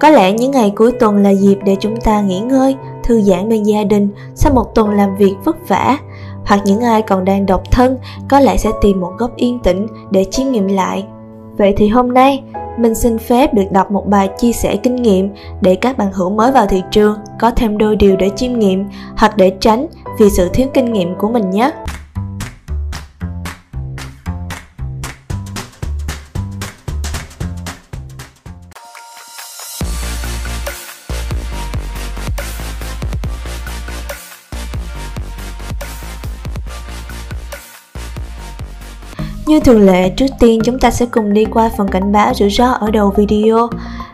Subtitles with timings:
[0.00, 3.48] Có lẽ những ngày cuối tuần là dịp để chúng ta nghỉ ngơi, thư giãn
[3.48, 5.98] bên gia đình sau một tuần làm việc vất vả.
[6.46, 9.86] Hoặc những ai còn đang độc thân có lẽ sẽ tìm một góc yên tĩnh
[10.10, 11.06] để chiêm nghiệm lại.
[11.58, 12.42] Vậy thì hôm nay,
[12.78, 15.30] mình xin phép được đọc một bài chia sẻ kinh nghiệm
[15.60, 18.84] để các bạn hữu mới vào thị trường có thêm đôi điều để chiêm nghiệm
[19.16, 19.86] hoặc để tránh
[20.18, 21.70] vì sự thiếu kinh nghiệm của mình nhé.
[39.48, 42.50] Như thường lệ, trước tiên chúng ta sẽ cùng đi qua phần cảnh báo rủi
[42.50, 43.68] ro ở đầu video.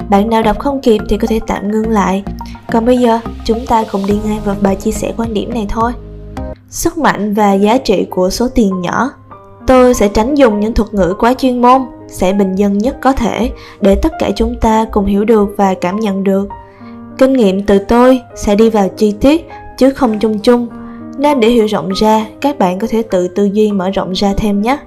[0.08, 2.22] Bạn nào đọc không kịp thì có thể tạm ngưng lại.
[2.72, 5.66] Còn bây giờ, chúng ta cùng đi ngay vào bài chia sẻ quan điểm này
[5.68, 5.92] thôi.
[6.70, 9.10] Sức mạnh và giá trị của số tiền nhỏ
[9.66, 13.12] Tôi sẽ tránh dùng những thuật ngữ quá chuyên môn, sẽ bình dân nhất có
[13.12, 16.48] thể để tất cả chúng ta cùng hiểu được và cảm nhận được.
[17.18, 19.48] Kinh nghiệm từ tôi sẽ đi vào chi tiết
[19.78, 20.68] chứ không chung chung,
[21.18, 24.32] nên để hiểu rộng ra, các bạn có thể tự tư duy mở rộng ra
[24.36, 24.78] thêm nhé.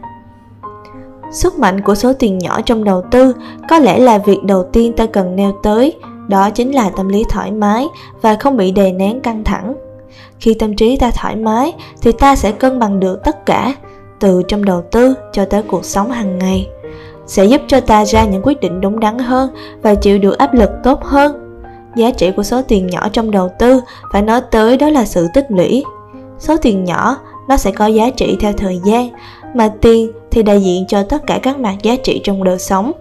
[1.32, 3.34] Sức mạnh của số tiền nhỏ trong đầu tư
[3.70, 5.96] có lẽ là việc đầu tiên ta cần nêu tới,
[6.28, 7.88] đó chính là tâm lý thoải mái
[8.22, 9.76] và không bị đè nén căng thẳng.
[10.40, 13.74] Khi tâm trí ta thoải mái thì ta sẽ cân bằng được tất cả,
[14.20, 16.68] từ trong đầu tư cho tới cuộc sống hàng ngày.
[17.28, 19.50] Sẽ giúp cho ta ra những quyết định đúng đắn hơn
[19.82, 21.62] và chịu được áp lực tốt hơn.
[21.96, 23.82] Giá trị của số tiền nhỏ trong đầu tư
[24.14, 25.84] phải nói tới đó là sự tích lũy.
[26.40, 27.18] Số tiền nhỏ
[27.50, 29.10] nó sẽ có giá trị theo thời gian
[29.56, 32.92] mà tiền thì đại diện cho tất cả các mặt giá trị trong đời sống,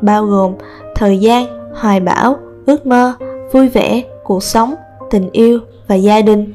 [0.00, 0.52] bao gồm
[0.94, 3.14] thời gian, hoài bão, ước mơ,
[3.52, 4.74] vui vẻ, cuộc sống,
[5.10, 6.54] tình yêu và gia đình.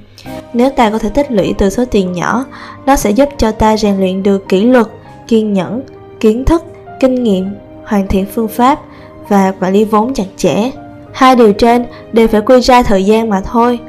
[0.54, 2.46] Nếu ta có thể tích lũy từ số tiền nhỏ,
[2.86, 4.88] nó sẽ giúp cho ta rèn luyện được kỷ luật,
[5.28, 5.82] kiên nhẫn,
[6.20, 6.64] kiến thức,
[7.00, 7.50] kinh nghiệm,
[7.86, 8.80] hoàn thiện phương pháp
[9.28, 10.72] và quản lý vốn chặt chẽ.
[11.14, 13.80] Hai điều trên đều phải quy ra thời gian mà thôi.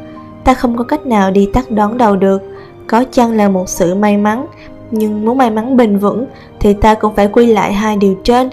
[0.44, 2.42] Ta không có cách nào đi tắt đón đầu được,
[2.86, 4.46] có chăng là một sự may mắn
[4.90, 6.26] nhưng muốn may mắn bền vững
[6.60, 8.50] thì ta cũng phải quy lại hai điều trên.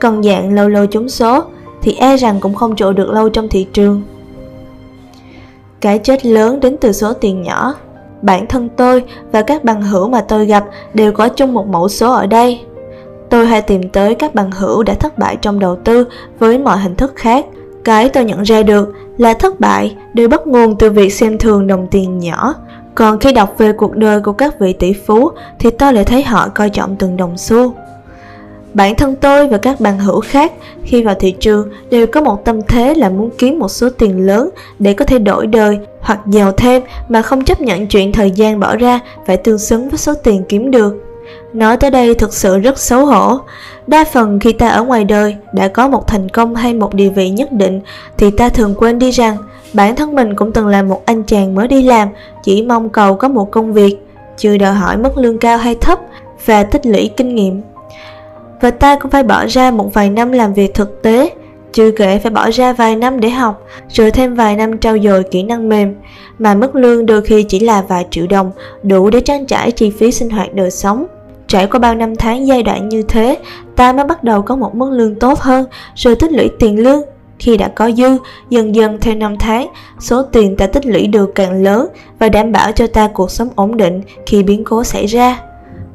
[0.00, 1.42] Còn dạng lâu lâu trúng số
[1.82, 4.02] thì e rằng cũng không trụ được lâu trong thị trường.
[5.80, 7.74] Cái chết lớn đến từ số tiền nhỏ.
[8.22, 10.64] Bản thân tôi và các bằng hữu mà tôi gặp
[10.94, 12.60] đều có chung một mẫu số ở đây.
[13.30, 16.06] Tôi hay tìm tới các bằng hữu đã thất bại trong đầu tư
[16.38, 17.46] với mọi hình thức khác.
[17.84, 21.66] Cái tôi nhận ra được là thất bại đều bắt nguồn từ việc xem thường
[21.66, 22.54] đồng tiền nhỏ
[22.94, 26.22] còn khi đọc về cuộc đời của các vị tỷ phú, thì tôi lại thấy
[26.22, 27.74] họ coi trọng từng đồng xu.
[28.74, 30.52] Bản thân tôi và các bạn hữu khác,
[30.84, 34.26] khi vào thị trường, đều có một tâm thế là muốn kiếm một số tiền
[34.26, 38.30] lớn để có thể đổi đời hoặc giàu thêm mà không chấp nhận chuyện thời
[38.30, 40.94] gian bỏ ra phải tương xứng với số tiền kiếm được.
[41.52, 43.38] Nói tới đây thực sự rất xấu hổ.
[43.86, 47.08] Đa phần khi ta ở ngoài đời đã có một thành công hay một địa
[47.08, 47.80] vị nhất định,
[48.16, 49.36] thì ta thường quên đi rằng
[49.74, 52.08] Bản thân mình cũng từng là một anh chàng mới đi làm,
[52.42, 53.96] chỉ mong cầu có một công việc,
[54.36, 55.98] chưa đòi hỏi mức lương cao hay thấp
[56.46, 57.62] và tích lũy kinh nghiệm.
[58.60, 61.30] Và ta cũng phải bỏ ra một vài năm làm việc thực tế,
[61.72, 65.22] chưa kể phải bỏ ra vài năm để học, rồi thêm vài năm trau dồi
[65.30, 65.94] kỹ năng mềm,
[66.38, 68.52] mà mức lương đôi khi chỉ là vài triệu đồng,
[68.82, 71.06] đủ để trang trải chi phí sinh hoạt đời sống.
[71.46, 73.38] Trải qua bao năm tháng giai đoạn như thế,
[73.76, 77.02] ta mới bắt đầu có một mức lương tốt hơn, rồi tích lũy tiền lương,
[77.40, 78.16] khi đã có dư,
[78.50, 79.68] dần dần theo năm tháng,
[79.98, 81.86] số tiền ta tích lũy được càng lớn
[82.18, 85.40] và đảm bảo cho ta cuộc sống ổn định khi biến cố xảy ra.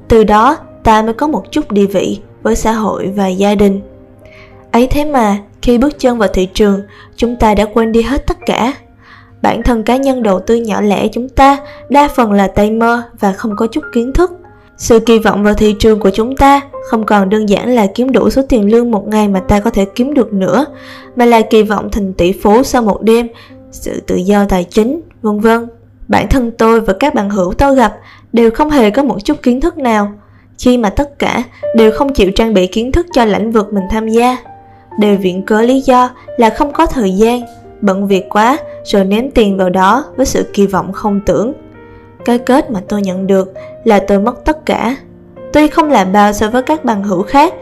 [0.07, 3.81] Từ đó, ta mới có một chút địa vị với xã hội và gia đình.
[4.71, 6.81] Ấy thế mà, khi bước chân vào thị trường,
[7.15, 8.73] chúng ta đã quên đi hết tất cả.
[9.41, 11.57] Bản thân cá nhân đầu tư nhỏ lẻ chúng ta
[11.89, 14.31] đa phần là tay mơ và không có chút kiến thức
[14.77, 18.11] sự kỳ vọng vào thị trường của chúng ta không còn đơn giản là kiếm
[18.11, 20.65] đủ số tiền lương một ngày mà ta có thể kiếm được nữa,
[21.15, 23.27] mà là kỳ vọng thành tỷ phú sau một đêm,
[23.71, 25.67] sự tự do tài chính, vân vân.
[26.07, 27.93] Bản thân tôi và các bạn hữu tôi gặp
[28.33, 30.13] đều không hề có một chút kiến thức nào,
[30.57, 31.43] khi mà tất cả
[31.75, 34.37] đều không chịu trang bị kiến thức cho lĩnh vực mình tham gia.
[34.99, 37.41] Đều viện cớ lý do là không có thời gian,
[37.81, 41.53] bận việc quá rồi ném tiền vào đó với sự kỳ vọng không tưởng
[42.25, 44.97] cái kết mà tôi nhận được là tôi mất tất cả.
[45.53, 47.53] Tuy không là bao so với các bằng hữu khác,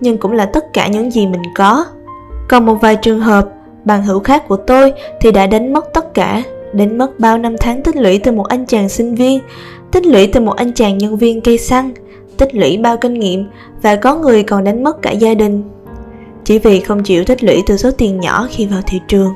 [0.00, 1.86] nhưng cũng là tất cả những gì mình có.
[2.48, 3.48] Còn một vài trường hợp,
[3.84, 6.42] bằng hữu khác của tôi thì đã đánh mất tất cả,
[6.72, 9.40] đánh mất bao năm tháng tích lũy từ một anh chàng sinh viên,
[9.90, 11.90] tích lũy từ một anh chàng nhân viên cây xăng,
[12.36, 13.50] tích lũy bao kinh nghiệm
[13.82, 15.62] và có người còn đánh mất cả gia đình.
[16.44, 19.34] Chỉ vì không chịu tích lũy từ số tiền nhỏ khi vào thị trường.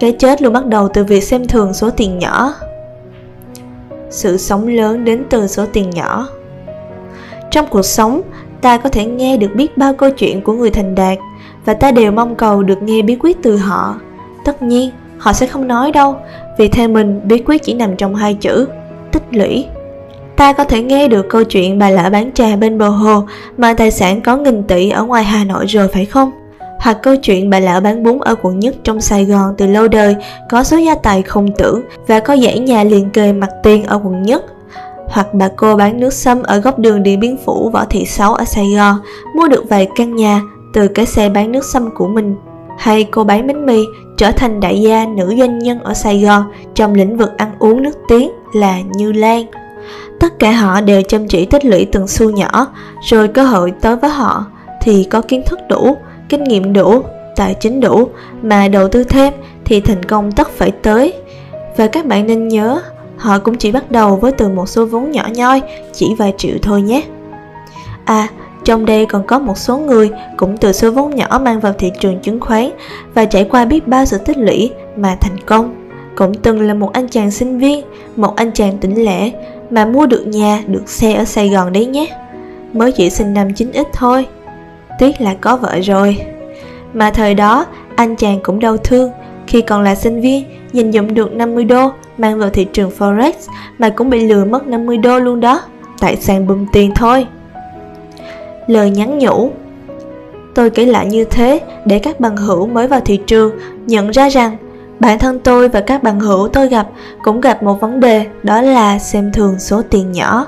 [0.00, 2.54] Cái chết luôn bắt đầu từ việc xem thường số tiền nhỏ
[4.10, 6.28] sự sống lớn đến từ số tiền nhỏ
[7.50, 8.22] trong cuộc sống
[8.60, 11.18] ta có thể nghe được biết bao câu chuyện của người thành đạt
[11.64, 14.00] và ta đều mong cầu được nghe bí quyết từ họ.
[14.44, 16.16] Tất nhiên, họ sẽ không nói đâu,
[16.58, 18.68] vì theo mình bí quyết chỉ nằm trong hai chữ,
[19.12, 19.66] tích lũy.
[20.36, 23.24] Ta có thể nghe được câu chuyện bà lỡ bán trà bên bờ hồ
[23.56, 26.30] mà tài sản có nghìn tỷ ở ngoài Hà Nội rồi phải không?
[26.80, 29.88] Hoặc câu chuyện bà lão bán bún ở quận nhất trong Sài Gòn từ lâu
[29.88, 30.16] đời
[30.48, 34.00] có số gia tài không tưởng và có dãy nhà liền kề mặt tiền ở
[34.04, 34.44] quận nhất
[35.08, 38.34] hoặc bà cô bán nước sâm ở góc đường Điện Biên Phủ Võ Thị Sáu
[38.34, 38.98] ở Sài Gòn
[39.36, 40.40] mua được vài căn nhà
[40.72, 42.36] từ cái xe bán nước sâm của mình
[42.78, 43.84] hay cô bán bánh mì
[44.16, 46.44] trở thành đại gia nữ doanh nhân ở Sài Gòn
[46.74, 49.46] trong lĩnh vực ăn uống nước tiếng là Như Lan.
[50.20, 52.66] Tất cả họ đều chăm chỉ tích lũy từng xu nhỏ,
[53.02, 54.46] rồi cơ hội tới với họ
[54.82, 55.96] thì có kiến thức đủ,
[56.30, 57.02] kinh nghiệm đủ,
[57.36, 58.08] tài chính đủ
[58.42, 59.32] mà đầu tư thêm
[59.64, 61.12] thì thành công tất phải tới.
[61.76, 62.82] Và các bạn nên nhớ,
[63.16, 65.62] họ cũng chỉ bắt đầu với từ một số vốn nhỏ nhoi,
[65.92, 67.02] chỉ vài triệu thôi nhé.
[68.04, 68.28] À,
[68.64, 71.90] trong đây còn có một số người cũng từ số vốn nhỏ mang vào thị
[72.00, 72.70] trường chứng khoán
[73.14, 75.74] và trải qua biết bao sự tích lũy mà thành công.
[76.16, 77.84] Cũng từng là một anh chàng sinh viên,
[78.16, 79.30] một anh chàng tỉnh lẻ
[79.70, 82.06] mà mua được nhà, được xe ở Sài Gòn đấy nhé.
[82.72, 84.26] Mới chỉ sinh năm 9x thôi.
[85.00, 86.16] Tiếc là có vợ rồi.
[86.94, 87.66] Mà thời đó,
[87.96, 89.10] anh chàng cũng đau thương
[89.46, 93.32] khi còn là sinh viên, nhìn dụng được 50 đô mang vào thị trường Forex
[93.78, 95.62] mà cũng bị lừa mất 50 đô luôn đó.
[96.00, 97.26] Tại sàn bùm tiền thôi
[98.66, 99.50] lời nhắn nhủ.
[100.54, 104.28] Tôi kể lại như thế để các bằng hữu mới vào thị trường nhận ra
[104.28, 104.56] rằng
[105.00, 106.88] bản thân tôi và các bằng hữu tôi gặp
[107.22, 110.46] cũng gặp một vấn đề đó là xem thường số tiền nhỏ.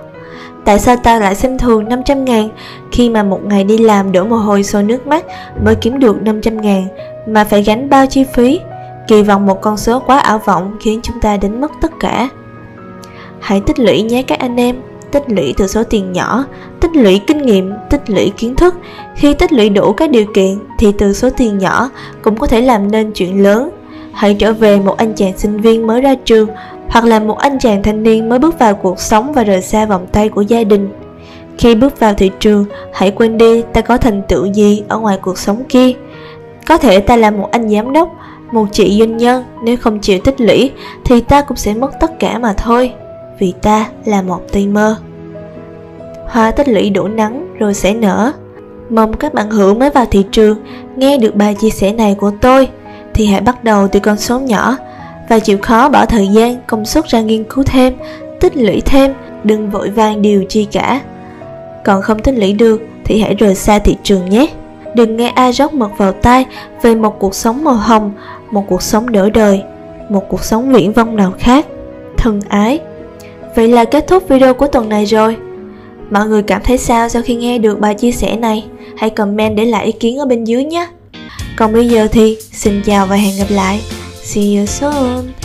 [0.65, 2.49] Tại sao ta lại xem thường 500 ngàn
[2.93, 5.25] khi mà một ngày đi làm đổ mồ hôi sôi nước mắt
[5.65, 6.87] mới kiếm được 500 ngàn
[7.27, 8.61] mà phải gánh bao chi phí?
[9.09, 12.29] Kỳ vọng một con số quá ảo vọng khiến chúng ta đánh mất tất cả.
[13.41, 14.77] Hãy tích lũy nhé các anh em
[15.13, 16.45] tích lũy từ số tiền nhỏ,
[16.81, 18.75] tích lũy kinh nghiệm, tích lũy kiến thức.
[19.17, 21.91] Khi tích lũy đủ các điều kiện thì từ số tiền nhỏ
[22.23, 23.71] cũng có thể làm nên chuyện lớn.
[24.13, 26.49] Hãy trở về một anh chàng sinh viên mới ra trường
[26.93, 29.87] hoặc là một anh chàng thanh niên mới bước vào cuộc sống và rời xa
[29.87, 30.89] vòng tay của gia đình.
[31.59, 35.19] Khi bước vào thị trường, hãy quên đi ta có thành tựu gì ở ngoài
[35.23, 35.93] cuộc sống kia.
[36.67, 38.09] Có thể ta là một anh giám đốc,
[38.53, 40.71] một chị doanh nhân, nếu không chịu tích lũy
[41.05, 42.93] thì ta cũng sẽ mất tất cả mà thôi
[43.39, 44.97] vì ta là một tay mơ
[46.29, 48.33] hoa tích lũy đủ nắng rồi sẽ nở
[48.91, 50.59] mong các bạn hữu mới vào thị trường
[50.97, 52.69] nghe được bài chia sẻ này của tôi
[53.15, 54.77] thì hãy bắt đầu từ con số nhỏ
[55.33, 57.95] và chịu khó bỏ thời gian, công sức ra nghiên cứu thêm,
[58.41, 59.13] tích lũy thêm,
[59.45, 61.01] đừng vội vàng điều chi cả
[61.85, 64.47] còn không tích lũy được, thì hãy rời xa thị trường nhé
[64.95, 66.47] đừng nghe ai rót mật vào tai
[66.83, 68.13] về một cuộc sống màu hồng,
[68.51, 69.63] một cuộc sống đỡ đời,
[70.09, 71.67] một cuộc sống viễn vông nào khác
[72.17, 72.81] thân ái
[73.57, 75.37] Vậy là kết thúc video của tuần này rồi.
[76.11, 78.65] Mọi người cảm thấy sao sau khi nghe được bài chia sẻ này?
[78.97, 80.89] Hãy comment để lại ý kiến ở bên dưới nhé.
[81.57, 83.81] Còn bây giờ thì, xin chào và hẹn gặp lại.
[84.23, 85.42] See you soon.